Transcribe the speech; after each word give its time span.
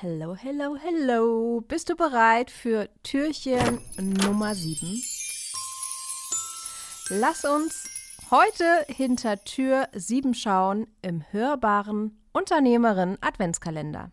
Hello, 0.00 0.36
hello, 0.36 0.76
hello. 0.76 1.60
Bist 1.66 1.88
du 1.88 1.96
bereit 1.96 2.52
für 2.52 2.88
Türchen 3.02 3.80
Nummer 3.98 4.54
7? 4.54 5.02
Lass 7.08 7.44
uns 7.44 7.90
heute 8.30 8.64
hinter 8.86 9.42
Tür 9.42 9.88
7 9.92 10.34
schauen 10.34 10.86
im 11.02 11.24
hörbaren 11.32 12.16
Unternehmerin 12.30 13.18
Adventskalender. 13.20 14.12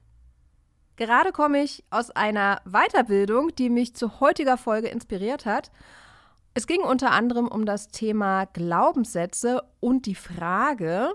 Gerade 0.95 1.31
komme 1.31 1.61
ich 1.61 1.84
aus 1.91 2.09
einer 2.09 2.61
Weiterbildung, 2.65 3.54
die 3.54 3.70
mich 3.70 3.95
zu 3.95 4.20
heutiger 4.20 4.57
Folge 4.57 4.88
inspiriert 4.88 5.45
hat. 5.45 5.70
Es 6.55 6.65
ging 6.65 6.81
unter 6.81 7.11
anderem 7.11 7.47
um 7.47 7.63
das 7.63 7.89
Thema 7.89 8.45
Glaubenssätze 8.45 9.61
und 9.81 10.07
die 10.07 10.15
Frage, 10.15 11.13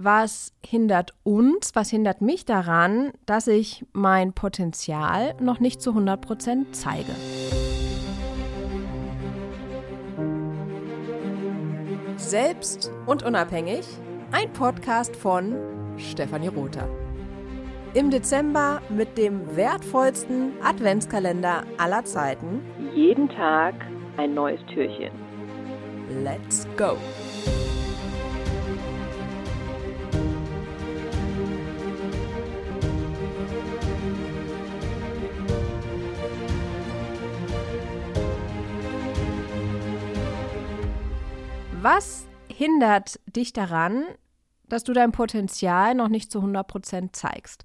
was 0.00 0.52
hindert 0.64 1.12
uns, 1.24 1.74
was 1.74 1.90
hindert 1.90 2.20
mich 2.20 2.44
daran, 2.44 3.12
dass 3.26 3.48
ich 3.48 3.84
mein 3.92 4.32
Potenzial 4.32 5.34
noch 5.40 5.58
nicht 5.58 5.82
zu 5.82 5.90
100% 5.90 6.72
zeige? 6.72 7.12
Selbst 12.16 12.92
und 13.06 13.24
unabhängig, 13.24 13.86
ein 14.30 14.52
Podcast 14.52 15.16
von 15.16 15.56
Stefanie 15.96 16.48
Rother. 16.48 16.88
Im 17.94 18.10
Dezember 18.10 18.80
mit 18.90 19.18
dem 19.18 19.56
wertvollsten 19.56 20.52
Adventskalender 20.62 21.64
aller 21.78 22.04
Zeiten. 22.04 22.60
Jeden 22.94 23.28
Tag 23.30 23.74
ein 24.16 24.34
neues 24.34 24.60
Türchen. 24.66 25.12
Let's 26.22 26.66
go! 26.76 26.96
Was 41.90 42.28
hindert 42.54 43.18
dich 43.24 43.54
daran, 43.54 44.04
dass 44.68 44.84
du 44.84 44.92
dein 44.92 45.10
Potenzial 45.10 45.94
noch 45.94 46.08
nicht 46.08 46.30
zu 46.30 46.40
100% 46.40 47.14
zeigst? 47.14 47.62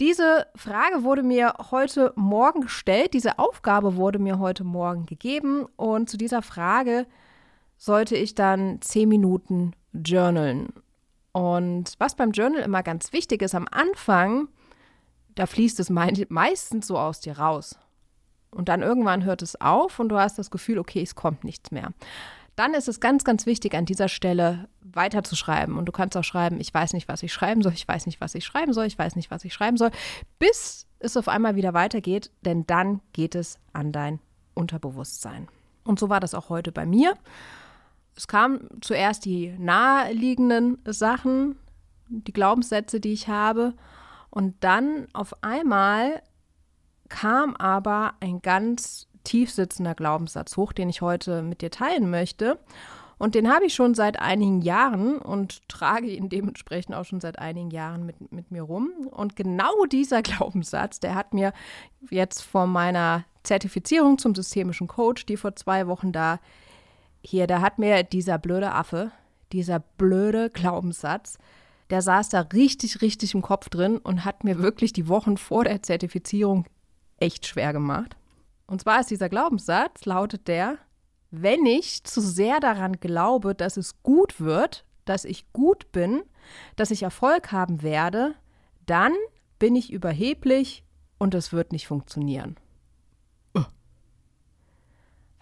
Diese 0.00 0.48
Frage 0.56 1.04
wurde 1.04 1.22
mir 1.22 1.54
heute 1.70 2.12
Morgen 2.16 2.62
gestellt, 2.62 3.14
diese 3.14 3.38
Aufgabe 3.38 3.94
wurde 3.94 4.18
mir 4.18 4.40
heute 4.40 4.64
Morgen 4.64 5.06
gegeben 5.06 5.66
und 5.76 6.10
zu 6.10 6.16
dieser 6.16 6.42
Frage 6.42 7.06
sollte 7.76 8.16
ich 8.16 8.34
dann 8.34 8.80
10 8.82 9.08
Minuten 9.08 9.70
journalen. 9.92 10.72
Und 11.30 11.94
was 11.98 12.16
beim 12.16 12.32
Journal 12.32 12.62
immer 12.62 12.82
ganz 12.82 13.12
wichtig 13.12 13.42
ist, 13.42 13.54
am 13.54 13.68
Anfang, 13.70 14.48
da 15.36 15.46
fließt 15.46 15.78
es 15.78 15.90
meistens 15.90 16.88
so 16.88 16.98
aus 16.98 17.20
dir 17.20 17.38
raus. 17.38 17.78
Und 18.50 18.68
dann 18.68 18.82
irgendwann 18.82 19.24
hört 19.24 19.42
es 19.42 19.60
auf 19.60 20.00
und 20.00 20.08
du 20.08 20.18
hast 20.18 20.40
das 20.40 20.50
Gefühl, 20.50 20.80
okay, 20.80 21.02
es 21.02 21.14
kommt 21.14 21.44
nichts 21.44 21.70
mehr 21.70 21.92
dann 22.58 22.74
ist 22.74 22.88
es 22.88 22.98
ganz, 22.98 23.22
ganz 23.22 23.46
wichtig, 23.46 23.74
an 23.74 23.84
dieser 23.84 24.08
Stelle 24.08 24.68
weiterzuschreiben. 24.80 25.78
Und 25.78 25.86
du 25.86 25.92
kannst 25.92 26.16
auch 26.16 26.24
schreiben, 26.24 26.60
ich 26.60 26.74
weiß 26.74 26.92
nicht, 26.92 27.06
was 27.06 27.22
ich 27.22 27.32
schreiben 27.32 27.62
soll, 27.62 27.72
ich 27.72 27.86
weiß 27.86 28.06
nicht, 28.06 28.20
was 28.20 28.34
ich 28.34 28.44
schreiben 28.44 28.72
soll, 28.72 28.86
ich 28.86 28.98
weiß 28.98 29.14
nicht, 29.14 29.30
was 29.30 29.44
ich 29.44 29.54
schreiben 29.54 29.76
soll, 29.76 29.92
bis 30.40 30.86
es 30.98 31.16
auf 31.16 31.28
einmal 31.28 31.54
wieder 31.54 31.72
weitergeht, 31.72 32.32
denn 32.44 32.66
dann 32.66 33.00
geht 33.12 33.36
es 33.36 33.60
an 33.72 33.92
dein 33.92 34.18
Unterbewusstsein. 34.54 35.46
Und 35.84 36.00
so 36.00 36.08
war 36.08 36.18
das 36.18 36.34
auch 36.34 36.48
heute 36.48 36.72
bei 36.72 36.84
mir. 36.84 37.14
Es 38.16 38.26
kamen 38.26 38.68
zuerst 38.80 39.24
die 39.24 39.54
naheliegenden 39.56 40.78
Sachen, 40.84 41.56
die 42.08 42.32
Glaubenssätze, 42.32 42.98
die 42.98 43.12
ich 43.12 43.28
habe. 43.28 43.74
Und 44.30 44.56
dann 44.64 45.06
auf 45.12 45.44
einmal 45.44 46.22
kam 47.08 47.54
aber 47.54 48.14
ein 48.18 48.42
ganz 48.42 49.06
tiefsitzender 49.28 49.94
Glaubenssatz 49.94 50.56
hoch, 50.56 50.72
den 50.72 50.88
ich 50.88 51.02
heute 51.02 51.42
mit 51.42 51.60
dir 51.60 51.70
teilen 51.70 52.10
möchte. 52.10 52.58
Und 53.18 53.34
den 53.34 53.52
habe 53.52 53.66
ich 53.66 53.74
schon 53.74 53.94
seit 53.94 54.18
einigen 54.18 54.62
Jahren 54.62 55.18
und 55.18 55.68
trage 55.68 56.06
ihn 56.06 56.28
dementsprechend 56.28 56.94
auch 56.94 57.04
schon 57.04 57.20
seit 57.20 57.38
einigen 57.38 57.70
Jahren 57.70 58.06
mit, 58.06 58.32
mit 58.32 58.50
mir 58.50 58.62
rum. 58.62 58.90
Und 59.10 59.36
genau 59.36 59.84
dieser 59.90 60.22
Glaubenssatz, 60.22 61.00
der 61.00 61.14
hat 61.14 61.34
mir 61.34 61.52
jetzt 62.10 62.42
vor 62.42 62.66
meiner 62.66 63.24
Zertifizierung 63.42 64.18
zum 64.18 64.34
systemischen 64.34 64.86
Coach, 64.86 65.26
die 65.26 65.36
vor 65.36 65.56
zwei 65.56 65.88
Wochen 65.88 66.12
da 66.12 66.38
hier, 67.20 67.46
da 67.46 67.60
hat 67.60 67.78
mir 67.78 68.04
dieser 68.04 68.38
blöde 68.38 68.72
Affe, 68.72 69.10
dieser 69.52 69.80
blöde 69.80 70.48
Glaubenssatz, 70.50 71.38
der 71.90 72.02
saß 72.02 72.28
da 72.28 72.40
richtig, 72.40 73.02
richtig 73.02 73.34
im 73.34 73.42
Kopf 73.42 73.68
drin 73.68 73.98
und 73.98 74.24
hat 74.24 74.44
mir 74.44 74.58
wirklich 74.58 74.92
die 74.92 75.08
Wochen 75.08 75.36
vor 75.36 75.64
der 75.64 75.82
Zertifizierung 75.82 76.66
echt 77.18 77.46
schwer 77.46 77.72
gemacht. 77.72 78.17
Und 78.68 78.82
zwar 78.82 79.00
ist 79.00 79.10
dieser 79.10 79.28
Glaubenssatz, 79.28 80.04
lautet 80.04 80.46
der, 80.46 80.78
wenn 81.30 81.66
ich 81.66 82.04
zu 82.04 82.20
sehr 82.20 82.60
daran 82.60 83.00
glaube, 83.00 83.54
dass 83.54 83.76
es 83.76 84.02
gut 84.02 84.40
wird, 84.40 84.84
dass 85.04 85.24
ich 85.24 85.50
gut 85.52 85.90
bin, 85.90 86.22
dass 86.76 86.90
ich 86.90 87.02
Erfolg 87.02 87.50
haben 87.50 87.82
werde, 87.82 88.34
dann 88.86 89.12
bin 89.58 89.74
ich 89.74 89.92
überheblich 89.92 90.84
und 91.18 91.34
es 91.34 91.52
wird 91.52 91.72
nicht 91.72 91.88
funktionieren. 91.88 92.56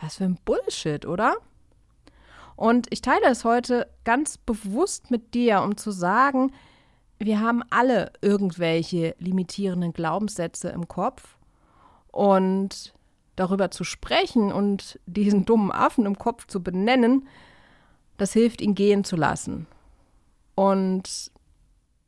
Was 0.00 0.16
für 0.16 0.24
ein 0.24 0.38
Bullshit, 0.44 1.06
oder? 1.06 1.36
Und 2.54 2.86
ich 2.90 3.02
teile 3.02 3.26
es 3.26 3.44
heute 3.44 3.90
ganz 4.04 4.38
bewusst 4.38 5.10
mit 5.10 5.34
dir, 5.34 5.62
um 5.62 5.76
zu 5.76 5.90
sagen, 5.90 6.52
wir 7.18 7.40
haben 7.40 7.62
alle 7.70 8.12
irgendwelche 8.20 9.14
limitierenden 9.18 9.92
Glaubenssätze 9.92 10.68
im 10.68 10.86
Kopf 10.86 11.38
und 12.12 12.94
darüber 13.36 13.70
zu 13.70 13.84
sprechen 13.84 14.52
und 14.52 14.98
diesen 15.06 15.44
dummen 15.44 15.70
Affen 15.70 16.06
im 16.06 16.18
Kopf 16.18 16.46
zu 16.46 16.62
benennen, 16.62 17.28
das 18.16 18.32
hilft, 18.32 18.60
ihn 18.60 18.74
gehen 18.74 19.04
zu 19.04 19.16
lassen. 19.16 19.66
Und 20.54 21.30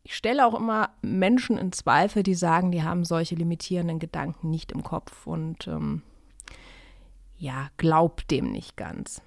ich 0.02 0.16
stelle 0.16 0.46
auch 0.46 0.54
immer 0.54 0.90
Menschen 1.02 1.58
in 1.58 1.70
Zweifel, 1.70 2.22
die 2.22 2.34
sagen, 2.34 2.72
die 2.72 2.82
haben 2.82 3.04
solche 3.04 3.34
limitierenden 3.34 3.98
Gedanken 3.98 4.48
nicht 4.48 4.72
im 4.72 4.82
Kopf 4.82 5.26
und 5.26 5.68
ähm, 5.68 6.02
ja, 7.36 7.68
glaubt 7.76 8.30
dem 8.30 8.50
nicht 8.50 8.76
ganz. 8.76 9.20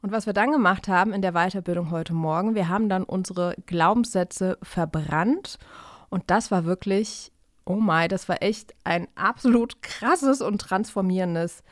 Und 0.00 0.12
was 0.12 0.26
wir 0.26 0.32
dann 0.32 0.52
gemacht 0.52 0.86
haben 0.86 1.12
in 1.12 1.22
der 1.22 1.32
Weiterbildung 1.32 1.90
heute 1.90 2.12
Morgen, 2.12 2.54
wir 2.54 2.68
haben 2.68 2.88
dann 2.88 3.02
unsere 3.02 3.56
Glaubenssätze 3.66 4.56
verbrannt 4.62 5.58
und 6.10 6.24
das 6.28 6.52
war 6.52 6.64
wirklich 6.64 7.31
Oh 7.64 7.76
my, 7.76 8.08
das 8.08 8.28
war 8.28 8.42
echt 8.42 8.74
ein 8.84 9.08
absolut 9.14 9.82
krasses 9.82 10.40
und 10.40 10.60
transformierendes 10.60 11.62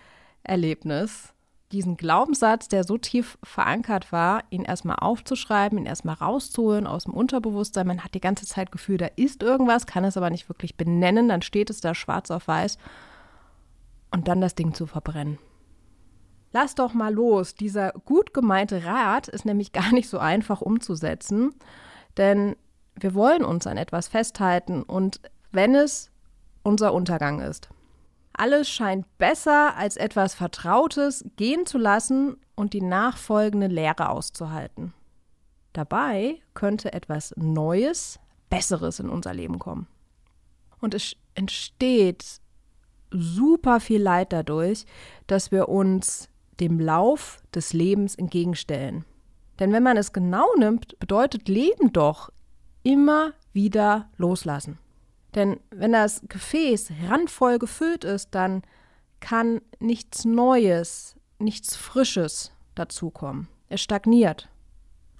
Erlebnis. 0.43 1.33
Diesen 1.73 1.97
Glaubenssatz, 1.97 2.67
der 2.67 2.83
so 2.83 2.99
tief 2.99 3.39
verankert 3.45 4.11
war, 4.11 4.43
ihn 4.51 4.65
erstmal 4.65 4.97
aufzuschreiben, 4.97 5.79
ihn 5.79 5.87
erstmal 5.87 6.17
rauszuholen 6.17 6.87
aus 6.87 7.05
dem 7.05 7.15
Unterbewusstsein. 7.15 7.87
Man 7.87 8.03
hat 8.03 8.15
die 8.15 8.21
ganze 8.21 8.45
Zeit 8.45 8.73
Gefühl, 8.73 8.97
da 8.97 9.07
ist 9.17 9.43
irgendwas, 9.43 9.87
kann 9.87 10.05
es 10.05 10.17
aber 10.17 10.31
nicht 10.31 10.49
wirklich 10.49 10.77
benennen. 10.77 11.29
Dann 11.29 11.43
steht 11.43 11.71
es 11.71 11.81
da 11.81 11.95
schwarz 11.95 12.31
auf 12.33 12.49
weiß. 12.49 12.77
Und 14.11 14.27
dann 14.27 14.41
das 14.41 14.57
Ding 14.57 14.75
zu 14.75 14.87
verbrennen. 14.87 15.39
Lass 16.53 16.75
doch 16.75 16.95
mal 16.95 17.15
los. 17.15 17.55
Dieser 17.55 17.93
gut 18.05 18.35
gemeinte 18.35 18.85
Rat 18.85 19.29
ist 19.29 19.45
nämlich 19.45 19.73
gar 19.73 19.93
nicht 19.93 20.09
so 20.09 20.19
einfach 20.19 20.61
umzusetzen, 20.61 21.55
denn 22.17 22.57
wir 22.97 23.15
wollen 23.15 23.45
uns 23.45 23.67
an 23.67 23.77
etwas 23.77 24.09
festhalten 24.09 24.83
und 24.83 25.21
wenn 25.53 25.75
es 25.75 26.11
unser 26.63 26.93
Untergang 26.95 27.41
ist. 27.41 27.69
Alles 28.33 28.69
scheint 28.69 29.07
besser 29.19 29.77
als 29.77 29.97
etwas 29.97 30.35
Vertrautes 30.35 31.25
gehen 31.37 31.67
zu 31.67 31.79
lassen 31.79 32.37
und 32.55 32.73
die 32.73 32.81
nachfolgende 32.81 33.67
Lehre 33.67 34.09
auszuhalten. 34.09 34.95
Dabei 35.73 36.41
könnte 36.55 36.93
etwas 36.93 37.35
Neues, 37.37 38.19
Besseres 38.49 38.99
in 38.99 39.09
unser 39.09 39.35
Leben 39.35 39.59
kommen. 39.59 39.87
Und 40.81 40.95
es 40.95 41.15
entsteht 41.35 42.41
super 43.11 43.81
viel 43.81 44.03
Leid 44.03 44.33
dadurch, 44.33 44.85
dass 45.27 45.53
wir 45.53 45.69
uns 45.69 46.29
dem 46.59 46.81
Lauf 46.81 47.43
des 47.55 47.73
Lebens 47.73 48.15
entgegenstellen. 48.15 49.05
Denn 49.59 49.73
wenn 49.73 49.83
man 49.83 49.97
es 49.97 50.13
genau 50.13 50.47
nimmt, 50.59 50.99
bedeutet 50.99 51.49
Leben 51.49 51.93
doch 51.93 52.31
immer 52.83 53.33
wieder 53.53 54.09
loslassen. 54.17 54.79
Denn 55.35 55.61
wenn 55.71 55.93
das 55.93 56.23
Gefäß 56.29 56.93
randvoll 57.09 57.59
gefüllt 57.59 58.05
ist, 58.05 58.35
dann 58.35 58.63
kann 59.21 59.61
nichts 59.79 60.25
Neues, 60.25 61.17
nichts 61.39 61.77
Frisches 61.77 62.53
dazukommen. 62.75 63.49
Es 63.69 63.81
stagniert. 63.81 64.49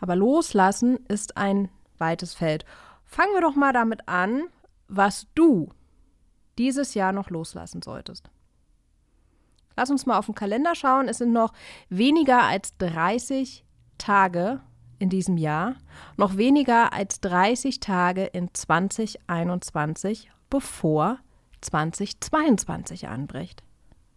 Aber 0.01 0.17
loslassen 0.17 0.99
ist 1.09 1.37
ein 1.37 1.69
weites 1.99 2.35
Feld. 2.35 2.65
Fangen 3.05 3.35
wir 3.35 3.43
doch 3.43 3.55
mal 3.55 3.73
damit 3.73 4.09
an, 4.09 4.45
was 4.89 5.27
du 5.35 5.69
dieses 6.59 6.95
Jahr 6.95 7.13
noch 7.13 7.31
loslassen 7.31 7.83
solltest. 7.83 8.31
Lass 9.77 9.91
uns 9.91 10.07
mal 10.07 10.19
auf 10.19 10.27
den 10.27 10.35
Kalender 10.35 10.75
schauen. 10.75 11.09
Es 11.09 11.19
sind 11.19 11.33
noch 11.33 11.53
weniger 11.89 12.43
als 12.43 12.77
30 12.79 13.65
Tage 13.99 14.61
in 15.01 15.09
diesem 15.09 15.37
Jahr, 15.37 15.75
noch 16.17 16.37
weniger 16.37 16.93
als 16.93 17.21
30 17.21 17.81
Tage 17.81 18.25
in 18.25 18.51
2021, 18.53 20.31
bevor 20.49 21.19
2022 21.63 23.09
anbricht. 23.09 23.65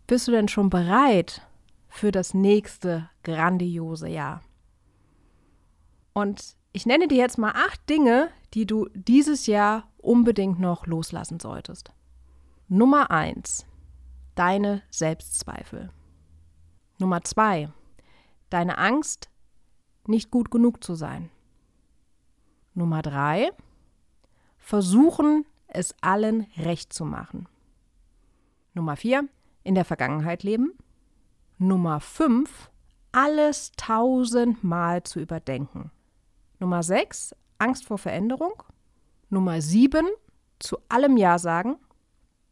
Bist 0.06 0.28
du 0.28 0.32
denn 0.32 0.48
schon 0.48 0.70
bereit 0.70 1.48
für 1.90 2.12
das 2.12 2.34
nächste 2.34 3.10
grandiose 3.24 4.10
Jahr? 4.10 4.42
Und 6.14 6.56
ich 6.74 6.86
nenne 6.86 7.08
dir 7.08 7.18
jetzt 7.18 7.38
mal 7.38 7.52
acht 7.52 7.90
Dinge, 7.90 8.30
die 8.54 8.66
du 8.66 8.88
dieses 8.94 9.48
Jahr 9.48 9.88
unbedingt 9.98 10.60
noch 10.60 10.86
loslassen 10.86 11.40
solltest. 11.40 11.92
Nummer 12.68 13.10
eins: 13.10 13.66
Deine 14.36 14.84
Selbstzweifel. 14.90 15.92
Nummer 17.00 17.22
zwei: 17.24 17.70
Deine 18.50 18.78
Angst, 18.78 19.30
nicht 20.08 20.32
gut 20.32 20.52
genug 20.52 20.84
zu 20.84 20.96
sein. 20.96 21.30
Nummer 22.74 23.02
drei: 23.02 23.52
Versuchen, 24.58 25.46
es 25.68 25.96
allen 26.02 26.48
recht 26.58 26.94
zu 26.94 27.06
machen. 27.06 27.48
Nummer 28.74 28.96
vier: 28.96 29.28
In 29.64 29.76
der 29.76 29.86
Vergangenheit 29.86 30.44
leben. 30.44 30.74
Nummer 31.58 32.00
fünf: 32.00 32.72
Alles 33.12 33.72
tausendmal 33.78 35.04
zu 35.04 35.20
überdenken. 35.20 35.92
Nummer 36.64 36.82
6, 36.82 37.36
Angst 37.58 37.84
vor 37.84 37.98
Veränderung. 37.98 38.64
Nummer 39.30 39.60
7, 39.60 40.08
zu 40.60 40.78
allem 40.88 41.18
Ja 41.18 41.38
sagen. 41.38 41.76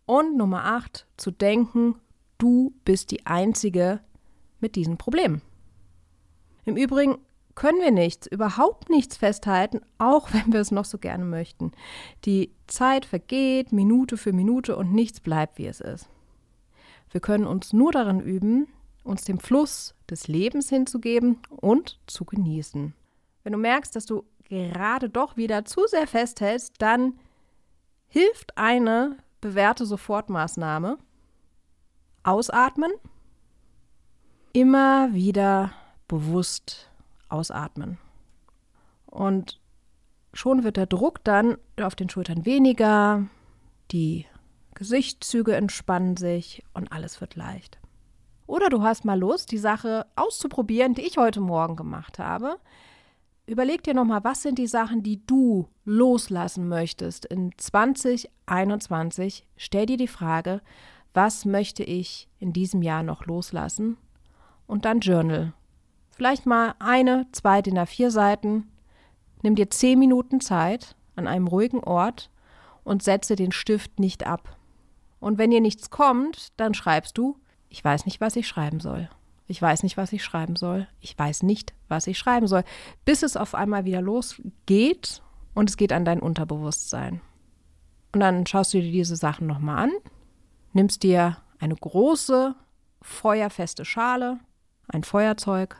Und 0.05 0.35
Nummer 0.35 0.65
8, 0.65 1.07
zu 1.15 1.31
denken, 1.31 1.95
du 2.37 2.73
bist 2.83 3.11
die 3.11 3.25
Einzige 3.25 4.01
mit 4.59 4.75
diesen 4.75 4.97
Problemen. 4.97 5.41
Im 6.65 6.75
Übrigen 6.75 7.19
können 7.61 7.79
wir 7.79 7.91
nichts, 7.91 8.25
überhaupt 8.25 8.89
nichts 8.89 9.17
festhalten, 9.17 9.81
auch 9.99 10.33
wenn 10.33 10.51
wir 10.51 10.59
es 10.59 10.71
noch 10.71 10.85
so 10.85 10.97
gerne 10.97 11.25
möchten. 11.25 11.73
Die 12.25 12.51
Zeit 12.65 13.05
vergeht 13.05 13.71
Minute 13.71 14.17
für 14.17 14.33
Minute 14.33 14.75
und 14.75 14.91
nichts 14.91 15.19
bleibt, 15.19 15.59
wie 15.59 15.67
es 15.67 15.79
ist. 15.79 16.09
Wir 17.11 17.21
können 17.21 17.45
uns 17.45 17.71
nur 17.71 17.91
darin 17.91 18.19
üben, 18.19 18.67
uns 19.03 19.25
dem 19.25 19.37
Fluss 19.37 19.93
des 20.09 20.27
Lebens 20.27 20.69
hinzugeben 20.69 21.37
und 21.51 21.99
zu 22.07 22.25
genießen. 22.25 22.95
Wenn 23.43 23.53
du 23.53 23.59
merkst, 23.59 23.95
dass 23.95 24.07
du 24.07 24.23
gerade 24.49 25.11
doch 25.11 25.37
wieder 25.37 25.63
zu 25.63 25.85
sehr 25.85 26.07
festhältst, 26.07 26.73
dann 26.79 27.19
hilft 28.07 28.57
eine 28.57 29.17
bewährte 29.39 29.85
Sofortmaßnahme. 29.85 30.97
Ausatmen. 32.23 32.91
Immer 34.51 35.13
wieder 35.13 35.73
bewusst 36.07 36.90
ausatmen. 37.31 37.97
Und 39.05 39.59
schon 40.33 40.63
wird 40.63 40.77
der 40.77 40.85
Druck 40.85 41.23
dann 41.23 41.57
auf 41.79 41.95
den 41.95 42.09
Schultern 42.09 42.45
weniger, 42.45 43.25
die 43.91 44.25
Gesichtszüge 44.73 45.55
entspannen 45.55 46.17
sich 46.17 46.63
und 46.73 46.91
alles 46.91 47.21
wird 47.21 47.35
leicht. 47.35 47.79
Oder 48.47 48.69
du 48.69 48.81
hast 48.83 49.05
mal 49.05 49.19
Lust, 49.19 49.51
die 49.51 49.57
Sache 49.57 50.05
auszuprobieren, 50.15 50.93
die 50.93 51.03
ich 51.03 51.17
heute 51.17 51.39
Morgen 51.39 51.75
gemacht 51.75 52.19
habe. 52.19 52.57
Überleg 53.45 53.83
dir 53.83 53.93
nochmal, 53.93 54.23
was 54.23 54.41
sind 54.41 54.57
die 54.57 54.67
Sachen, 54.67 55.03
die 55.03 55.25
du 55.25 55.67
loslassen 55.83 56.67
möchtest 56.67 57.25
in 57.25 57.51
2021? 57.57 59.47
Stell 59.57 59.85
dir 59.85 59.97
die 59.97 60.07
Frage, 60.07 60.61
was 61.13 61.45
möchte 61.45 61.83
ich 61.83 62.29
in 62.39 62.53
diesem 62.53 62.81
Jahr 62.81 63.03
noch 63.03 63.25
loslassen? 63.25 63.97
Und 64.67 64.85
dann 64.85 64.99
Journal. 65.01 65.53
Vielleicht 66.11 66.45
mal 66.45 66.75
eine, 66.79 67.27
zwei 67.31 67.61
DIN 67.61 67.79
A4 67.79 68.09
Seiten. 68.09 68.69
Nimm 69.41 69.55
dir 69.55 69.69
zehn 69.69 69.97
Minuten 69.97 70.39
Zeit 70.41 70.95
an 71.15 71.27
einem 71.27 71.47
ruhigen 71.47 71.83
Ort 71.83 72.29
und 72.83 73.03
setze 73.03 73.35
den 73.35 73.51
Stift 73.51 73.99
nicht 73.99 74.25
ab. 74.25 74.57
Und 75.19 75.37
wenn 75.37 75.51
dir 75.51 75.61
nichts 75.61 75.89
kommt, 75.89 76.49
dann 76.57 76.73
schreibst 76.73 77.17
du, 77.17 77.37
ich 77.69 77.83
weiß 77.83 78.05
nicht, 78.05 78.21
was 78.21 78.35
ich 78.35 78.47
schreiben 78.47 78.79
soll. 78.79 79.09
Ich 79.47 79.61
weiß 79.61 79.83
nicht, 79.83 79.97
was 79.97 80.13
ich 80.13 80.23
schreiben 80.23 80.55
soll. 80.55 80.87
Ich 80.99 81.17
weiß 81.17 81.43
nicht, 81.43 81.73
was 81.87 82.07
ich 82.07 82.17
schreiben 82.17 82.47
soll. 82.47 82.63
Bis 83.05 83.23
es 83.23 83.37
auf 83.37 83.53
einmal 83.53 83.85
wieder 83.85 84.01
losgeht 84.01 85.21
und 85.53 85.69
es 85.69 85.77
geht 85.77 85.93
an 85.93 86.05
dein 86.05 86.21
Unterbewusstsein. 86.21 87.21
Und 88.13 88.19
dann 88.19 88.45
schaust 88.45 88.73
du 88.73 88.81
dir 88.81 88.91
diese 88.91 89.15
Sachen 89.15 89.47
nochmal 89.47 89.85
an, 89.85 89.91
nimmst 90.73 91.03
dir 91.03 91.37
eine 91.59 91.75
große, 91.75 92.55
feuerfeste 93.01 93.85
Schale, 93.85 94.39
ein 94.87 95.03
Feuerzeug 95.03 95.77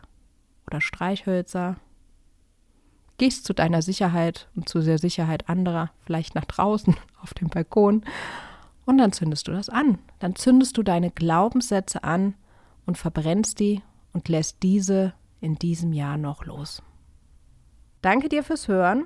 oder 0.72 0.82
Streichhölzer, 0.82 1.78
gehst 3.18 3.46
zu 3.46 3.54
deiner 3.54 3.82
Sicherheit 3.82 4.50
und 4.56 4.68
zu 4.68 4.80
der 4.82 4.98
Sicherheit 4.98 5.48
anderer, 5.50 5.92
vielleicht 6.06 6.34
nach 6.34 6.46
draußen 6.46 6.96
auf 7.22 7.34
dem 7.34 7.50
Balkon, 7.50 8.04
und 8.84 8.98
dann 8.98 9.12
zündest 9.12 9.48
du 9.48 9.52
das 9.52 9.70
an. 9.70 10.00
Dann 10.18 10.36
zündest 10.36 10.76
du 10.76 10.82
deine 10.82 11.12
Glaubenssätze 11.12 12.04
an, 12.04 12.34
und 12.86 12.98
verbrennst 12.98 13.60
die 13.60 13.82
und 14.14 14.28
lässt 14.28 14.64
diese 14.64 15.14
in 15.40 15.56
diesem 15.56 15.94
Jahr 15.94 16.18
noch 16.18 16.46
los. 16.46 16.82
Danke 18.02 18.30
dir 18.30 18.44
fürs 18.44 18.68
Hören. 18.68 19.06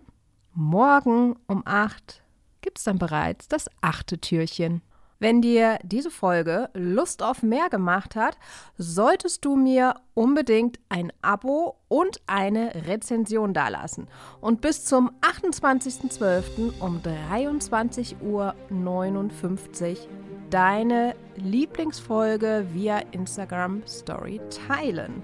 Morgen 0.54 1.36
um 1.48 1.64
8 1.66 2.24
gibt 2.62 2.78
es 2.80 2.86
dann 2.86 2.98
bereits 2.98 3.48
das 3.48 3.70
achte 3.82 4.20
Türchen. 4.20 4.82
Wenn 5.20 5.42
dir 5.42 5.80
diese 5.84 6.12
Folge 6.12 6.70
Lust 6.74 7.24
auf 7.24 7.42
mehr 7.42 7.70
gemacht 7.70 8.16
hat, 8.16 8.38
solltest 8.78 9.46
du 9.46 9.56
mir 9.56 9.96
unbedingt 10.14 10.80
ein 10.90 11.14
Abo 11.22 11.78
und 11.88 12.20
eine 12.28 12.74
Rezension 12.88 13.54
dalassen. 13.54 14.08
Und 14.42 14.60
bis 14.60 14.84
zum 14.84 15.12
28.12. 15.22 16.80
um 16.82 17.02
23.59 17.02 18.22
Uhr 18.22 18.56
deine 20.50 21.16
Lieblingsfolge 21.36 22.66
via 22.72 23.00
Instagram 23.12 23.84
Story 23.88 24.40
teilen. 24.68 25.24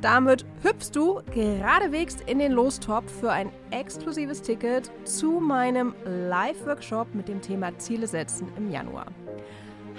Damit 0.00 0.44
hüpfst 0.62 0.90
du 0.94 1.20
geradewegs 1.32 2.16
in 2.26 2.38
den 2.38 2.52
Lostop 2.52 3.08
für 3.08 3.30
ein 3.30 3.50
exklusives 3.70 4.42
Ticket 4.42 4.90
zu 5.04 5.40
meinem 5.40 5.94
Live-Workshop 6.04 7.14
mit 7.14 7.28
dem 7.28 7.40
Thema 7.40 7.76
Ziele 7.78 8.06
setzen 8.06 8.48
im 8.56 8.70
Januar. 8.70 9.06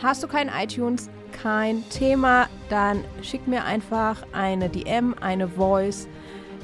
Hast 0.02 0.24
du 0.24 0.28
kein 0.28 0.50
iTunes? 0.50 1.10
Kein 1.34 1.84
Thema, 1.90 2.48
dann 2.70 3.04
schick 3.22 3.48
mir 3.48 3.66
einfach 3.66 4.24
eine 4.32 4.70
DM, 4.70 5.14
eine 5.20 5.48
Voice 5.48 6.08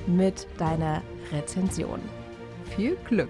mit 0.08 0.48
deiner 0.58 1.02
Rezension. 1.34 2.00
Viel 2.76 2.96
Glück! 3.08 3.30